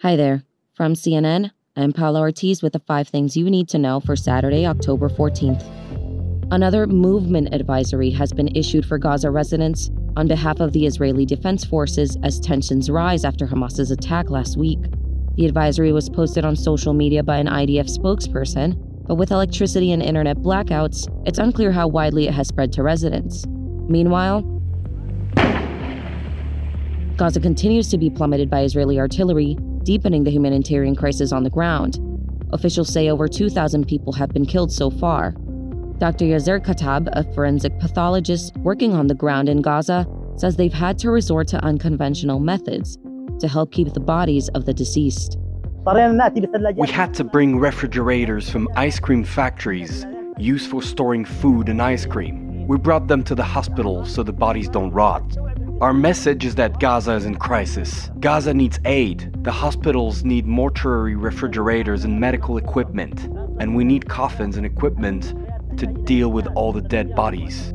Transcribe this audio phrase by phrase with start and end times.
[0.00, 0.44] Hi there.
[0.74, 4.64] From CNN, I'm Paula Ortiz with the five things you need to know for Saturday,
[4.64, 5.60] October 14th.
[6.52, 11.64] Another movement advisory has been issued for Gaza residents on behalf of the Israeli Defense
[11.64, 14.78] Forces as tensions rise after Hamas's attack last week.
[15.34, 18.76] The advisory was posted on social media by an IDF spokesperson,
[19.08, 23.46] but with electricity and internet blackouts, it's unclear how widely it has spread to residents.
[23.48, 24.42] Meanwhile,
[27.16, 29.58] Gaza continues to be plummeted by Israeli artillery,
[29.88, 31.98] deepening the humanitarian crisis on the ground.
[32.52, 35.30] Officials say over 2,000 people have been killed so far.
[35.96, 36.26] Dr.
[36.26, 40.06] Yazer Katab, a forensic pathologist working on the ground in Gaza,
[40.36, 42.98] says they've had to resort to unconventional methods
[43.40, 45.38] to help keep the bodies of the deceased.
[45.86, 50.04] We had to bring refrigerators from ice cream factories
[50.36, 52.66] used for storing food and ice cream.
[52.66, 55.24] We brought them to the hospital so the bodies don't rot.
[55.80, 58.10] Our message is that Gaza is in crisis.
[58.18, 59.32] Gaza needs aid.
[59.44, 63.26] The hospitals need mortuary refrigerators and medical equipment.
[63.60, 65.34] And we need coffins and equipment
[65.78, 67.72] to deal with all the dead bodies.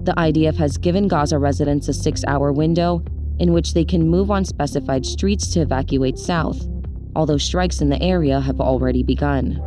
[0.00, 3.04] The IDF has given Gaza residents a six hour window
[3.38, 6.66] in which they can move on specified streets to evacuate south,
[7.14, 9.62] although strikes in the area have already begun.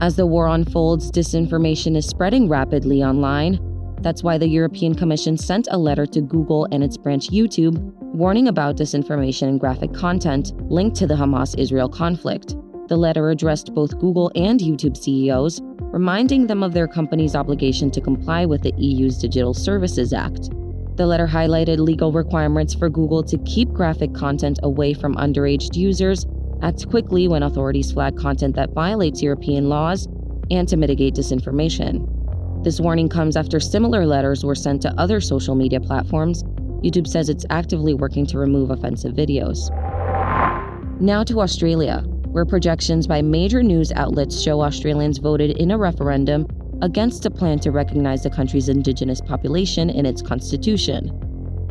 [0.00, 3.60] As the war unfolds, disinformation is spreading rapidly online
[4.02, 8.48] that's why the European Commission sent a letter to Google and its branch YouTube warning
[8.48, 12.56] about disinformation and graphic content linked to the Hamas Israel conflict.
[12.88, 15.60] The letter addressed both Google and YouTube CEOs,
[15.92, 20.50] reminding them of their company's obligation to comply with the EU's Digital Services Act.
[20.96, 26.26] The letter highlighted legal requirements for Google to keep graphic content away from underage users,
[26.60, 30.06] act quickly when authorities flag content that violates European laws,
[30.50, 32.21] and to mitigate disinformation.
[32.62, 36.44] This warning comes after similar letters were sent to other social media platforms.
[36.84, 39.68] YouTube says it's actively working to remove offensive videos.
[41.00, 46.46] Now to Australia, where projections by major news outlets show Australians voted in a referendum
[46.82, 51.10] against a plan to recognize the country's Indigenous population in its constitution.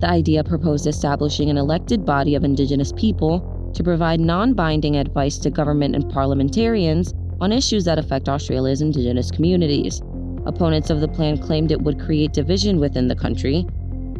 [0.01, 5.37] The idea proposed establishing an elected body of Indigenous people to provide non binding advice
[5.37, 10.01] to government and parliamentarians on issues that affect Australia's Indigenous communities.
[10.45, 13.67] Opponents of the plan claimed it would create division within the country.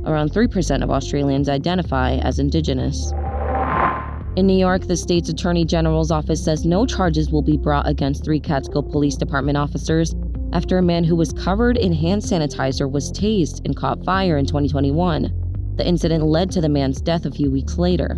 [0.05, 3.11] Around 3% of Australians identify as Indigenous.
[4.35, 8.23] In New York, the state's Attorney General's office says no charges will be brought against
[8.23, 10.13] three Catskill Police Department officers
[10.53, 14.45] after a man who was covered in hand sanitizer was tased and caught fire in
[14.45, 15.73] 2021.
[15.77, 18.17] The incident led to the man's death a few weeks later.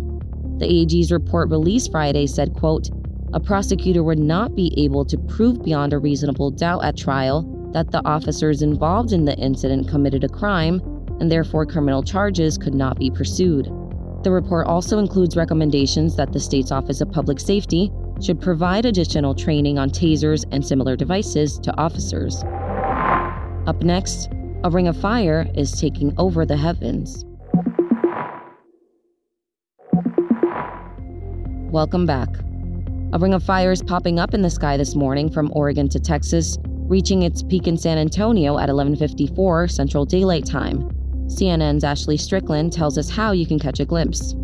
[0.58, 2.90] The AG's report released Friday said, quote,
[3.32, 7.90] a prosecutor would not be able to prove beyond a reasonable doubt at trial that
[7.90, 10.80] the officers involved in the incident committed a crime,
[11.20, 13.66] and therefore criminal charges could not be pursued.
[14.22, 17.90] The report also includes recommendations that the state's Office of Public Safety
[18.22, 22.42] should provide additional training on tasers and similar devices to officers.
[23.66, 24.30] Up next,
[24.62, 27.26] a ring of fire is taking over the heavens.
[31.70, 32.28] Welcome back.
[33.12, 36.00] A ring of fire is popping up in the sky this morning from Oregon to
[36.00, 36.56] Texas,
[36.88, 40.90] reaching its peak in San Antonio at 11:54 Central Daylight Time.
[41.26, 44.34] CNN's Ashley Strickland tells us how you can catch a glimpse.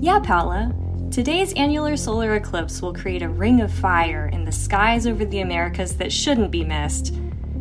[0.00, 0.74] Yeah, Paula.
[1.10, 5.40] Today's annular solar eclipse will create a ring of fire in the skies over the
[5.40, 7.14] Americas that shouldn't be missed.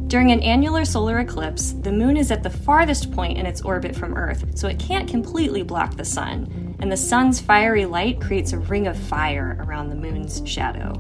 [0.08, 3.96] During an annular solar eclipse, the moon is at the farthest point in its orbit
[3.96, 8.54] from Earth, so it can't completely block the sun, and the sun's fiery light creates
[8.54, 10.94] a ring of fire around the moon's shadow.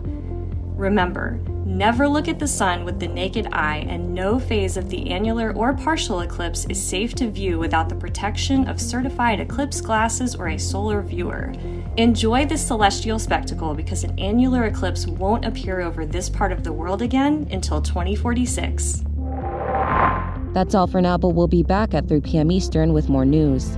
[0.75, 1.39] Remember,
[1.71, 5.53] Never look at the sun with the naked eye, and no phase of the annular
[5.53, 10.49] or partial eclipse is safe to view without the protection of certified eclipse glasses or
[10.49, 11.53] a solar viewer.
[11.95, 16.73] Enjoy this celestial spectacle because an annular eclipse won't appear over this part of the
[16.73, 19.05] world again until 2046.
[20.53, 22.51] That's all for now, but we'll be back at 3 p.m.
[22.51, 23.77] Eastern with more news.